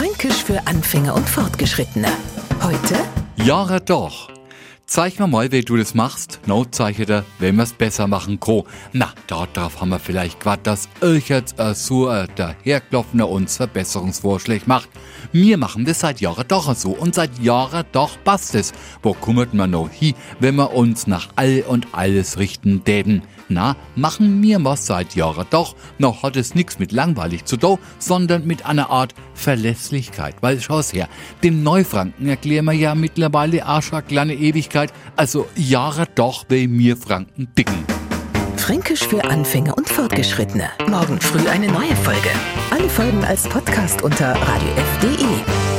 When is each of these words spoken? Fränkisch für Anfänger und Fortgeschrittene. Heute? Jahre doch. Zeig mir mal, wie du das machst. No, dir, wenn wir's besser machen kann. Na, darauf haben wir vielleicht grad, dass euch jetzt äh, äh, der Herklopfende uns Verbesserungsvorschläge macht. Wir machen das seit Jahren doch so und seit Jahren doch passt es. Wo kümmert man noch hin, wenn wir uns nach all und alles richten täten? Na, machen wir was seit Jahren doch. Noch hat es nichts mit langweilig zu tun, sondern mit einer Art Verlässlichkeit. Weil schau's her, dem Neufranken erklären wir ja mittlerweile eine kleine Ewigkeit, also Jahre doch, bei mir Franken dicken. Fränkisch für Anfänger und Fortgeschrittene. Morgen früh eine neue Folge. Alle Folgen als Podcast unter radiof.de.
Fränkisch 0.00 0.42
für 0.44 0.66
Anfänger 0.66 1.14
und 1.14 1.28
Fortgeschrittene. 1.28 2.08
Heute? 2.62 2.96
Jahre 3.36 3.82
doch. 3.82 4.29
Zeig 4.92 5.20
mir 5.20 5.28
mal, 5.28 5.52
wie 5.52 5.60
du 5.60 5.76
das 5.76 5.94
machst. 5.94 6.40
No, 6.46 6.64
dir, 6.64 7.24
wenn 7.38 7.54
wir's 7.54 7.72
besser 7.72 8.08
machen 8.08 8.40
kann. 8.40 8.64
Na, 8.92 9.12
darauf 9.28 9.80
haben 9.80 9.90
wir 9.90 10.00
vielleicht 10.00 10.40
grad, 10.40 10.66
dass 10.66 10.88
euch 11.00 11.28
jetzt 11.28 11.60
äh, 11.60 11.70
äh, 11.70 12.26
der 12.36 12.56
Herklopfende 12.64 13.24
uns 13.26 13.58
Verbesserungsvorschläge 13.58 14.64
macht. 14.66 14.88
Wir 15.30 15.58
machen 15.58 15.84
das 15.84 16.00
seit 16.00 16.20
Jahren 16.20 16.44
doch 16.48 16.74
so 16.74 16.90
und 16.90 17.14
seit 17.14 17.38
Jahren 17.38 17.84
doch 17.92 18.18
passt 18.24 18.56
es. 18.56 18.72
Wo 19.00 19.12
kümmert 19.12 19.54
man 19.54 19.70
noch 19.70 19.90
hin, 19.90 20.14
wenn 20.40 20.56
wir 20.56 20.74
uns 20.74 21.06
nach 21.06 21.28
all 21.36 21.62
und 21.68 21.86
alles 21.92 22.40
richten 22.40 22.82
täten? 22.82 23.22
Na, 23.52 23.76
machen 23.96 24.42
wir 24.42 24.64
was 24.64 24.86
seit 24.86 25.14
Jahren 25.14 25.46
doch. 25.50 25.74
Noch 25.98 26.22
hat 26.24 26.36
es 26.36 26.54
nichts 26.54 26.78
mit 26.78 26.90
langweilig 26.92 27.44
zu 27.44 27.56
tun, 27.56 27.78
sondern 27.98 28.46
mit 28.46 28.64
einer 28.64 28.90
Art 28.90 29.14
Verlässlichkeit. 29.34 30.36
Weil 30.40 30.60
schau's 30.60 30.92
her, 30.92 31.08
dem 31.42 31.64
Neufranken 31.64 32.28
erklären 32.28 32.66
wir 32.66 32.72
ja 32.72 32.94
mittlerweile 32.94 33.66
eine 33.66 34.02
kleine 34.06 34.34
Ewigkeit, 34.34 34.79
also 35.16 35.46
Jahre 35.56 36.06
doch, 36.14 36.44
bei 36.44 36.66
mir 36.66 36.96
Franken 36.96 37.48
dicken. 37.56 37.84
Fränkisch 38.56 39.06
für 39.06 39.24
Anfänger 39.24 39.76
und 39.76 39.88
Fortgeschrittene. 39.88 40.70
Morgen 40.88 41.20
früh 41.20 41.48
eine 41.48 41.66
neue 41.68 41.96
Folge. 41.96 42.30
Alle 42.70 42.88
Folgen 42.88 43.24
als 43.24 43.48
Podcast 43.48 44.02
unter 44.02 44.32
radiof.de. 44.32 45.69